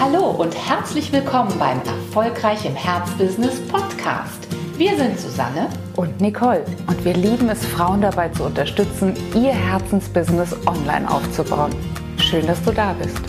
[0.00, 4.48] Hallo und herzlich willkommen beim Erfolgreich im Herzbusiness Podcast.
[4.78, 10.56] Wir sind Susanne und Nicole und wir lieben es, Frauen dabei zu unterstützen, ihr Herzensbusiness
[10.66, 11.74] online aufzubauen.
[12.16, 13.20] Schön, dass du da bist.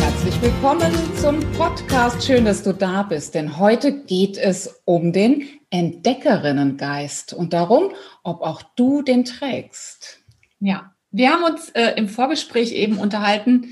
[0.00, 2.26] Herzlich willkommen zum Podcast.
[2.26, 7.92] Schön, dass du da bist, denn heute geht es um den Entdeckerinnengeist und darum,
[8.24, 10.18] ob auch du den trägst.
[10.58, 13.68] Ja, wir haben uns äh, im Vorgespräch eben unterhalten.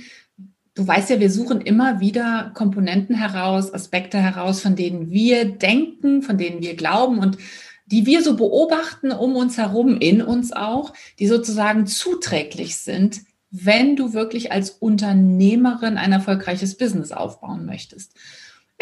[0.74, 6.22] Du weißt ja, wir suchen immer wieder Komponenten heraus, Aspekte heraus, von denen wir denken,
[6.22, 7.38] von denen wir glauben und
[7.86, 13.96] die wir so beobachten um uns herum, in uns auch, die sozusagen zuträglich sind, wenn
[13.96, 18.14] du wirklich als Unternehmerin ein erfolgreiches Business aufbauen möchtest.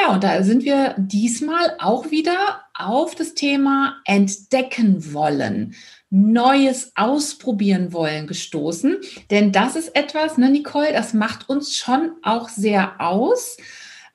[0.00, 5.74] Ja, und da sind wir diesmal auch wieder auf das Thema entdecken wollen.
[6.10, 8.96] Neues ausprobieren wollen gestoßen.
[9.30, 13.58] Denn das ist etwas, ne, Nicole, das macht uns schon auch sehr aus.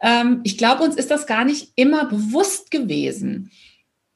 [0.01, 3.51] Ähm, ich glaube, uns ist das gar nicht immer bewusst gewesen,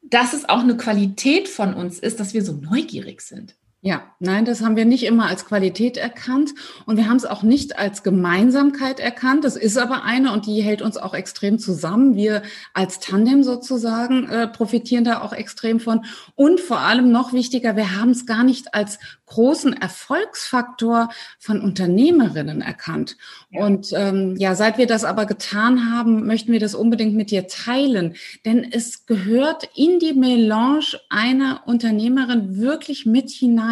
[0.02, 3.56] dass es auch eine Qualität von uns ist, dass wir so neugierig sind.
[3.82, 6.50] Ja, nein, das haben wir nicht immer als Qualität erkannt
[6.86, 9.46] und wir haben es auch nicht als Gemeinsamkeit erkannt.
[9.46, 12.14] Das ist aber eine und die hält uns auch extrem zusammen.
[12.18, 12.42] Wir
[12.74, 16.04] als Tandem sozusagen äh, profitieren da auch extrem von.
[16.36, 22.62] Und vor allem noch wichtiger, wir haben es gar nicht als großen Erfolgsfaktor von Unternehmerinnen
[22.62, 23.16] erkannt.
[23.50, 23.66] Ja.
[23.66, 27.48] Und ähm, ja, seit wir das aber getan haben, möchten wir das unbedingt mit dir
[27.48, 28.16] teilen.
[28.44, 33.69] Denn es gehört in die Melange einer Unternehmerin wirklich mit hinein.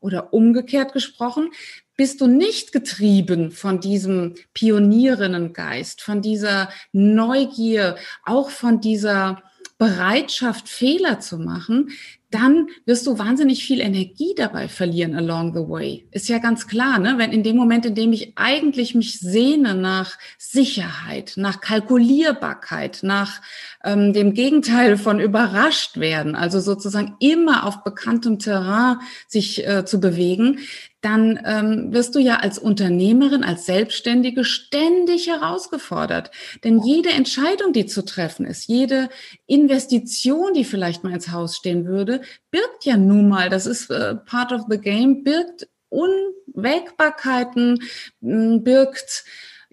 [0.00, 1.50] Oder umgekehrt gesprochen,
[1.96, 9.42] bist du nicht getrieben von diesem Pionierinnengeist, von dieser Neugier, auch von dieser
[9.76, 11.90] Bereitschaft, Fehler zu machen,
[12.30, 16.06] dann wirst du wahnsinnig viel Energie dabei verlieren along the way.
[16.12, 17.14] Ist ja ganz klar, ne?
[17.16, 23.40] Wenn in dem Moment, in dem ich eigentlich mich sehne nach Sicherheit, nach Kalkulierbarkeit, nach
[23.84, 30.00] ähm, dem Gegenteil von überrascht werden, also sozusagen immer auf bekanntem Terrain sich äh, zu
[30.00, 30.60] bewegen,
[31.00, 36.30] dann ähm, wirst du ja als Unternehmerin, als Selbstständige ständig herausgefordert.
[36.62, 39.08] Denn jede Entscheidung, die zu treffen ist, jede
[39.46, 44.16] Investition, die vielleicht mal ins Haus stehen würde, birgt ja nun mal, das ist äh,
[44.16, 47.80] part of the game, birgt Unwägbarkeiten,
[48.20, 49.24] birgt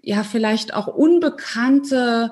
[0.02, 2.32] ja vielleicht auch unbekannte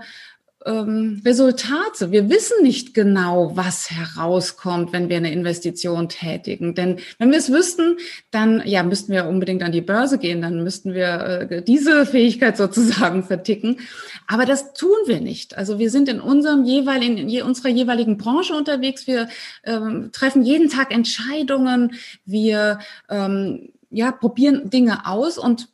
[0.65, 2.11] ähm, Resultate.
[2.11, 6.75] Wir wissen nicht genau, was herauskommt, wenn wir eine Investition tätigen.
[6.75, 7.97] Denn wenn wir es wüssten,
[8.31, 12.57] dann ja, müssten wir unbedingt an die Börse gehen, dann müssten wir äh, diese Fähigkeit
[12.57, 13.79] sozusagen verticken.
[14.27, 15.57] Aber das tun wir nicht.
[15.57, 19.07] Also wir sind in unserem jeweiligen, in je, unserer jeweiligen Branche unterwegs.
[19.07, 19.29] Wir
[19.63, 21.93] ähm, treffen jeden Tag Entscheidungen.
[22.25, 25.69] Wir ähm, ja, probieren Dinge aus und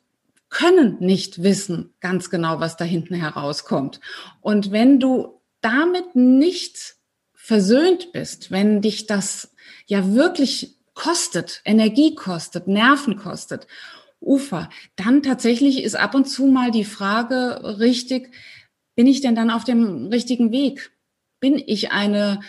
[0.52, 4.00] können nicht wissen ganz genau, was da hinten herauskommt.
[4.42, 6.96] Und wenn du damit nicht
[7.34, 9.54] versöhnt bist, wenn dich das
[9.86, 13.66] ja wirklich kostet, Energie kostet, Nerven kostet,
[14.20, 18.30] Ufer, dann tatsächlich ist ab und zu mal die Frage richtig,
[18.94, 20.92] bin ich denn dann auf dem richtigen Weg?
[21.40, 22.40] Bin ich eine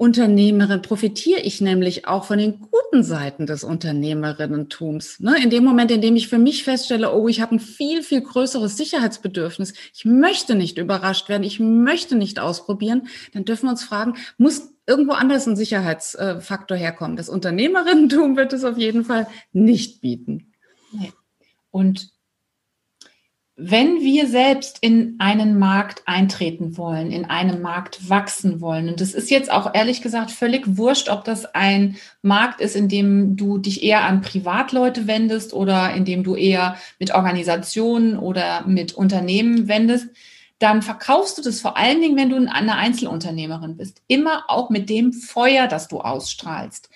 [0.00, 5.20] Unternehmerin profitiere ich nämlich auch von den guten Seiten des Unternehmerinnentums.
[5.20, 5.36] Ne?
[5.42, 8.22] In dem Moment, in dem ich für mich feststelle, oh, ich habe ein viel, viel
[8.22, 13.84] größeres Sicherheitsbedürfnis, ich möchte nicht überrascht werden, ich möchte nicht ausprobieren, dann dürfen wir uns
[13.84, 17.18] fragen, muss irgendwo anders ein Sicherheitsfaktor herkommen?
[17.18, 20.54] Das Unternehmerinnentum wird es auf jeden Fall nicht bieten.
[21.70, 22.08] Und
[23.62, 29.12] wenn wir selbst in einen Markt eintreten wollen, in einem Markt wachsen wollen, und es
[29.12, 33.58] ist jetzt auch ehrlich gesagt völlig wurscht, ob das ein Markt ist, in dem du
[33.58, 39.68] dich eher an Privatleute wendest oder in dem du eher mit Organisationen oder mit Unternehmen
[39.68, 40.08] wendest,
[40.58, 44.88] dann verkaufst du das vor allen Dingen, wenn du eine Einzelunternehmerin bist, immer auch mit
[44.88, 46.88] dem Feuer, das du ausstrahlst.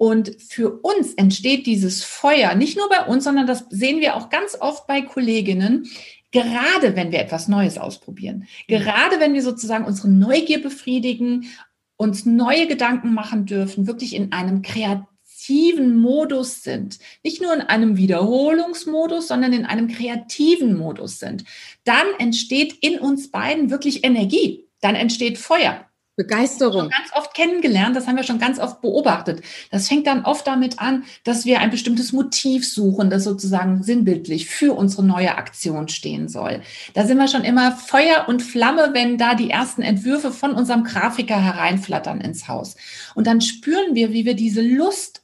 [0.00, 4.30] Und für uns entsteht dieses Feuer, nicht nur bei uns, sondern das sehen wir auch
[4.30, 5.90] ganz oft bei Kolleginnen,
[6.30, 11.50] gerade wenn wir etwas Neues ausprobieren, gerade wenn wir sozusagen unsere Neugier befriedigen,
[11.98, 17.98] uns neue Gedanken machen dürfen, wirklich in einem kreativen Modus sind, nicht nur in einem
[17.98, 21.44] Wiederholungsmodus, sondern in einem kreativen Modus sind,
[21.84, 25.89] dann entsteht in uns beiden wirklich Energie, dann entsteht Feuer.
[26.16, 26.90] Begeisterung.
[26.90, 29.42] ganz oft kennengelernt, das haben wir schon ganz oft beobachtet.
[29.70, 34.46] Das fängt dann oft damit an, dass wir ein bestimmtes Motiv suchen, das sozusagen sinnbildlich
[34.46, 36.60] für unsere neue Aktion stehen soll.
[36.94, 40.84] Da sind wir schon immer Feuer und Flamme, wenn da die ersten Entwürfe von unserem
[40.84, 42.76] Grafiker hereinflattern ins Haus.
[43.14, 45.19] Und dann spüren wir, wie wir diese Lust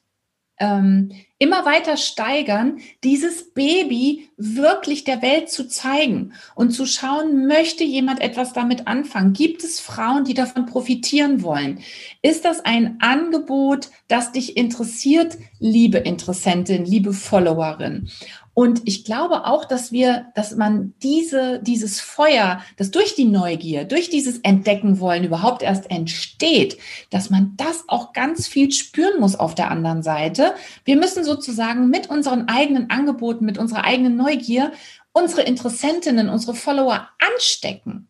[0.59, 7.85] ähm, immer weiter steigern, dieses Baby wirklich der Welt zu zeigen und zu schauen, möchte
[7.85, 9.33] jemand etwas damit anfangen?
[9.35, 11.81] Gibt es Frauen, die davon profitieren wollen?
[12.23, 18.09] Ist das ein Angebot, das dich interessiert, liebe Interessentin, liebe Followerin?
[18.59, 23.85] Und ich glaube auch, dass wir, dass man diese, dieses Feuer, das durch die Neugier,
[23.85, 26.79] durch dieses Entdecken wollen überhaupt erst entsteht,
[27.11, 30.55] dass man das auch ganz viel spüren muss auf der anderen Seite.
[30.87, 34.73] Wir müssen sozusagen mit unseren eigenen Angeboten, mit unserer eigenen Neugier
[35.13, 38.09] unsere Interessentinnen, unsere Follower anstecken.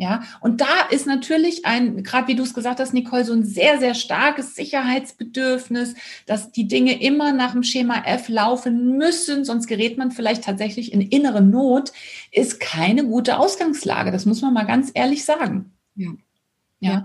[0.00, 3.44] Ja, und da ist natürlich ein, gerade wie du es gesagt hast, Nicole, so ein
[3.44, 9.66] sehr, sehr starkes Sicherheitsbedürfnis, dass die Dinge immer nach dem Schema F laufen müssen, sonst
[9.66, 11.92] gerät man vielleicht tatsächlich in innere Not,
[12.30, 14.12] ist keine gute Ausgangslage.
[14.12, 15.72] Das muss man mal ganz ehrlich sagen.
[15.96, 16.12] Ja.
[16.78, 17.04] Ja.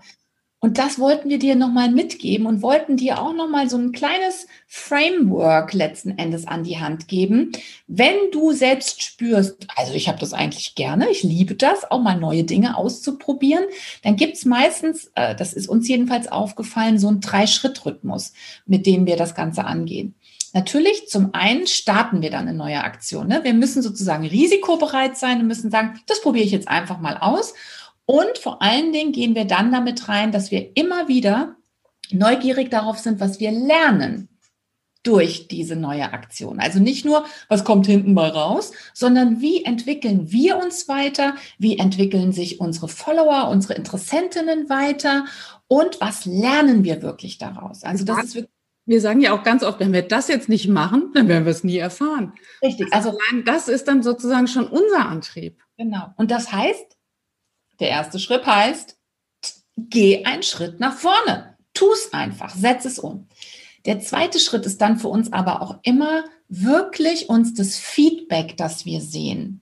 [0.63, 4.47] Und das wollten wir dir nochmal mitgeben und wollten dir auch nochmal so ein kleines
[4.65, 7.51] Framework letzten Endes an die Hand geben.
[7.87, 12.17] Wenn du selbst spürst, also ich habe das eigentlich gerne, ich liebe das, auch mal
[12.17, 13.65] neue Dinge auszuprobieren,
[14.03, 18.31] dann gibt's meistens, äh, das ist uns jedenfalls aufgefallen, so ein Drei-Schritt-Rhythmus,
[18.65, 20.15] mit dem wir das Ganze angehen.
[20.53, 23.27] Natürlich, zum einen starten wir dann eine neue Aktion.
[23.27, 23.41] Ne?
[23.43, 27.53] Wir müssen sozusagen risikobereit sein und müssen sagen, das probiere ich jetzt einfach mal aus.
[28.05, 31.55] Und vor allen Dingen gehen wir dann damit rein, dass wir immer wieder
[32.11, 34.29] neugierig darauf sind, was wir lernen
[35.03, 36.59] durch diese neue Aktion.
[36.59, 41.77] Also nicht nur, was kommt hinten mal raus, sondern wie entwickeln wir uns weiter, wie
[41.77, 45.25] entwickeln sich unsere Follower, unsere Interessentinnen weiter
[45.67, 47.83] und was lernen wir wirklich daraus.
[47.83, 48.53] Also das ist wirklich
[48.85, 51.51] wir sagen ja auch ganz oft, wenn wir das jetzt nicht machen, dann werden wir
[51.51, 52.33] es nie erfahren.
[52.61, 52.91] Richtig.
[52.91, 55.61] Also, also das ist dann sozusagen schon unser Antrieb.
[55.77, 56.07] Genau.
[56.17, 56.97] Und das heißt,
[57.83, 58.97] der erste Schritt heißt,
[59.77, 61.57] geh einen Schritt nach vorne.
[61.73, 63.27] Tu es einfach, setz es um.
[63.85, 68.85] Der zweite Schritt ist dann für uns aber auch immer wirklich uns das Feedback, das
[68.85, 69.59] wir sehen,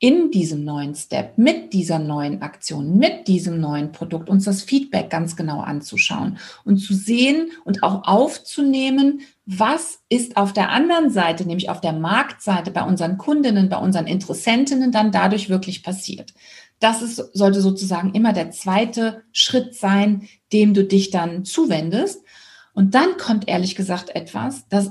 [0.00, 5.10] in diesem neuen Step, mit dieser neuen Aktion, mit diesem neuen Produkt, uns das Feedback
[5.10, 11.46] ganz genau anzuschauen und zu sehen und auch aufzunehmen, was ist auf der anderen Seite,
[11.46, 16.34] nämlich auf der Marktseite bei unseren Kundinnen, bei unseren Interessentinnen dann dadurch wirklich passiert.
[16.82, 22.24] Das ist, sollte sozusagen immer der zweite Schritt sein, dem du dich dann zuwendest.
[22.74, 24.90] Und dann kommt ehrlich gesagt etwas, das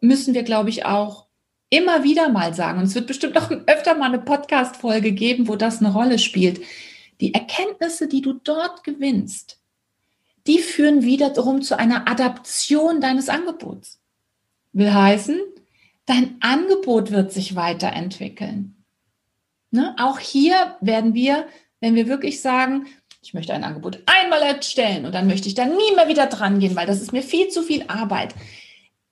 [0.00, 1.26] müssen wir, glaube ich, auch
[1.68, 2.78] immer wieder mal sagen.
[2.78, 6.60] Und es wird bestimmt auch öfter mal eine Podcast-Folge geben, wo das eine Rolle spielt.
[7.20, 9.58] Die Erkenntnisse, die du dort gewinnst,
[10.46, 14.00] die führen wiederum zu einer Adaption deines Angebots.
[14.72, 15.40] Will heißen,
[16.06, 18.81] dein Angebot wird sich weiterentwickeln.
[19.72, 19.96] Ne?
[19.98, 21.46] Auch hier werden wir,
[21.80, 22.86] wenn wir wirklich sagen,
[23.22, 26.60] ich möchte ein Angebot einmal erstellen und dann möchte ich da nie mehr wieder dran
[26.60, 28.34] gehen, weil das ist mir viel zu viel Arbeit.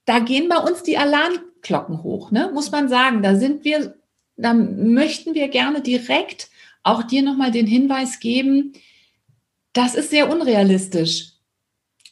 [0.05, 2.51] Da gehen bei uns die Alarmglocken hoch, ne?
[2.53, 3.23] muss man sagen.
[3.23, 3.97] Da sind wir,
[4.37, 6.51] da möchten wir gerne direkt
[6.83, 8.73] auch dir nochmal den Hinweis geben,
[9.73, 11.33] das ist sehr unrealistisch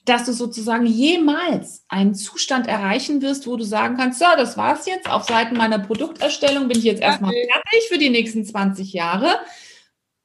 [0.08, 4.86] dass du sozusagen jemals einen Zustand erreichen wirst, wo du sagen kannst, so, das war's
[4.86, 5.10] jetzt.
[5.10, 9.38] Auf Seiten meiner Produkterstellung bin ich jetzt erstmal fertig für die nächsten 20 Jahre.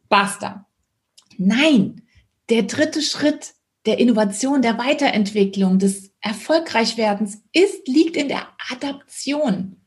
[0.09, 0.67] Basta.
[1.37, 2.03] Nein,
[2.49, 3.53] der dritte Schritt
[3.85, 9.77] der Innovation, der Weiterentwicklung, des Erfolgreichwerdens ist, liegt in der Adaption.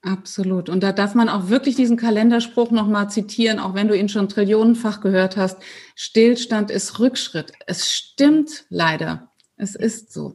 [0.00, 0.68] Absolut.
[0.68, 4.28] Und da darf man auch wirklich diesen Kalenderspruch nochmal zitieren, auch wenn du ihn schon
[4.28, 5.58] trillionenfach gehört hast.
[5.94, 7.52] Stillstand ist Rückschritt.
[7.66, 9.31] Es stimmt leider.
[9.62, 10.34] Es ist so.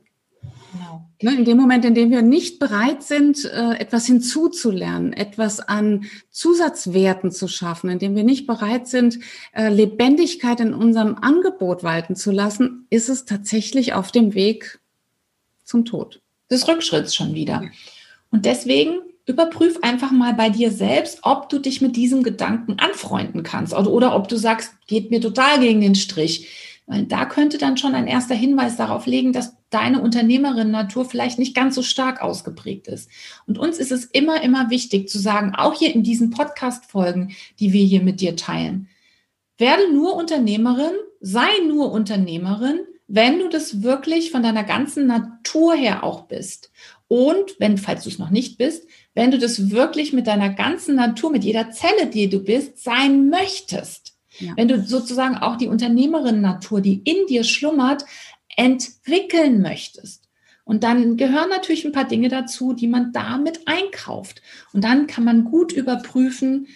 [0.71, 1.09] Genau.
[1.21, 6.05] Ne, in dem Moment, in dem wir nicht bereit sind, äh, etwas hinzuzulernen, etwas an
[6.29, 9.19] Zusatzwerten zu schaffen, in dem wir nicht bereit sind,
[9.53, 14.79] äh, Lebendigkeit in unserem Angebot walten zu lassen, ist es tatsächlich auf dem Weg
[15.65, 16.21] zum Tod.
[16.49, 17.63] Des Rückschritts schon wieder.
[18.31, 23.43] Und deswegen überprüf einfach mal bei dir selbst, ob du dich mit diesem Gedanken anfreunden
[23.43, 27.57] kannst oder, oder ob du sagst, geht mir total gegen den Strich weil da könnte
[27.57, 32.21] dann schon ein erster Hinweis darauf liegen, dass deine Unternehmerin-Natur vielleicht nicht ganz so stark
[32.21, 33.09] ausgeprägt ist.
[33.45, 37.73] Und uns ist es immer, immer wichtig zu sagen, auch hier in diesen Podcast-Folgen, die
[37.73, 38.87] wir hier mit dir teilen,
[39.57, 46.03] werde nur Unternehmerin, sei nur Unternehmerin, wenn du das wirklich von deiner ganzen Natur her
[46.03, 46.71] auch bist.
[47.09, 50.95] Und wenn, falls du es noch nicht bist, wenn du das wirklich mit deiner ganzen
[50.95, 54.16] Natur, mit jeder Zelle, die du bist, sein möchtest.
[54.55, 58.05] Wenn du sozusagen auch die Unternehmerin-Natur, die in dir schlummert,
[58.55, 60.27] entwickeln möchtest.
[60.63, 64.41] Und dann gehören natürlich ein paar Dinge dazu, die man damit einkauft.
[64.73, 66.67] Und dann kann man gut überprüfen,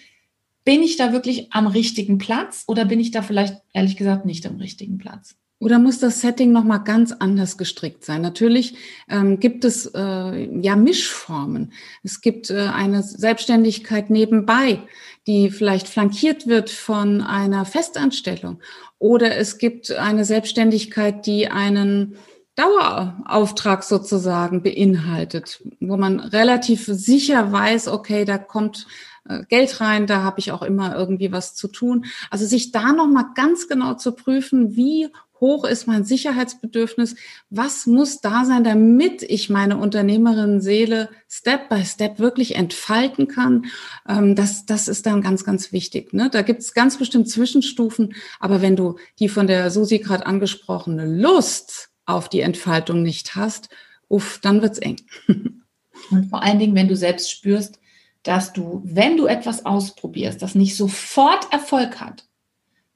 [0.64, 4.46] bin ich da wirklich am richtigen Platz oder bin ich da vielleicht ehrlich gesagt nicht
[4.46, 5.36] am richtigen Platz?
[5.62, 8.20] Oder muss das Setting nochmal ganz anders gestrickt sein?
[8.20, 8.74] Natürlich
[9.08, 11.72] ähm, gibt es äh, ja Mischformen.
[12.02, 14.80] Es gibt äh, eine Selbstständigkeit nebenbei,
[15.28, 18.58] die vielleicht flankiert wird von einer Festanstellung.
[18.98, 22.16] Oder es gibt eine Selbstständigkeit, die einen
[22.56, 28.88] Dauerauftrag sozusagen beinhaltet, wo man relativ sicher weiß, okay, da kommt
[29.28, 32.06] äh, Geld rein, da habe ich auch immer irgendwie was zu tun.
[32.30, 35.08] Also sich da noch mal ganz genau zu prüfen, wie
[35.42, 37.16] hoch ist mein Sicherheitsbedürfnis?
[37.50, 43.66] Was muss da sein, damit ich meine Unternehmerin-Seele Step by Step wirklich entfalten kann?
[44.08, 46.14] Ähm, das, das ist dann ganz, ganz wichtig.
[46.14, 46.30] Ne?
[46.30, 51.04] Da gibt es ganz bestimmt Zwischenstufen, aber wenn du die von der Susi gerade angesprochene
[51.04, 53.68] Lust auf die Entfaltung nicht hast,
[54.08, 54.96] uff, dann wird's eng.
[56.10, 57.78] Und vor allen Dingen, wenn du selbst spürst,
[58.22, 62.28] dass du, wenn du etwas ausprobierst, das nicht sofort Erfolg hat,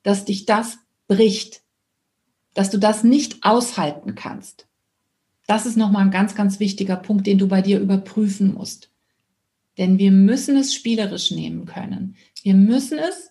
[0.05, 1.63] dass dich das bricht,
[2.57, 4.67] dass du das nicht aushalten kannst.
[5.47, 8.89] Das ist nochmal ein ganz, ganz wichtiger Punkt, den du bei dir überprüfen musst.
[9.77, 12.17] Denn wir müssen es spielerisch nehmen können.
[12.43, 13.31] Wir müssen es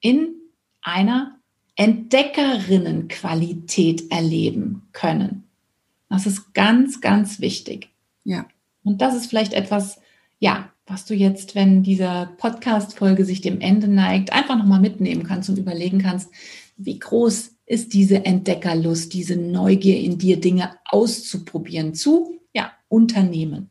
[0.00, 0.34] in
[0.82, 1.38] einer
[1.76, 5.44] Entdeckerinnenqualität erleben können.
[6.08, 7.90] Das ist ganz, ganz wichtig.
[8.24, 8.46] Ja.
[8.82, 10.00] Und das ist vielleicht etwas,
[10.40, 15.48] ja, was du jetzt, wenn diese Podcast-Folge sich dem Ende neigt, einfach nochmal mitnehmen kannst
[15.48, 16.32] und überlegen kannst,
[16.76, 23.70] wie groß ist diese Entdeckerlust, diese Neugier in dir, Dinge auszuprobieren, zu ja, Unternehmen.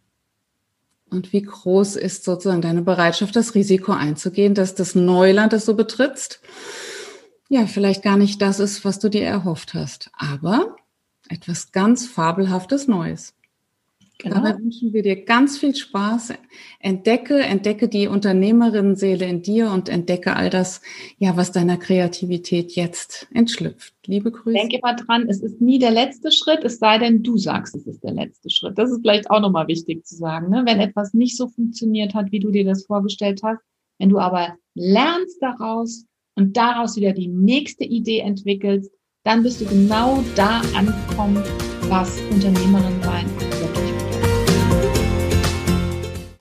[1.09, 5.75] Und wie groß ist sozusagen deine Bereitschaft, das Risiko einzugehen, dass das Neuland, das du
[5.75, 6.39] betrittst,
[7.49, 10.77] ja, vielleicht gar nicht das ist, was du dir erhofft hast, aber
[11.27, 13.33] etwas ganz Fabelhaftes Neues.
[14.21, 14.35] Genau.
[14.35, 16.33] Dabei wünschen wir dir ganz viel Spaß.
[16.81, 20.81] Entdecke, entdecke die Unternehmerinnenseele in dir und entdecke all das,
[21.19, 23.93] ja, was deiner Kreativität jetzt entschlüpft.
[24.05, 24.57] Liebe Grüße.
[24.57, 27.87] Denk immer dran, es ist nie der letzte Schritt, es sei denn, du sagst, es
[27.87, 28.77] ist der letzte Schritt.
[28.77, 30.63] Das ist vielleicht auch nochmal wichtig zu sagen, ne?
[30.65, 33.61] wenn etwas nicht so funktioniert hat, wie du dir das vorgestellt hast.
[33.99, 38.91] Wenn du aber lernst daraus und daraus wieder die nächste Idee entwickelst,
[39.23, 41.41] dann bist du genau da angekommen,
[41.87, 43.08] was Unternehmerinnen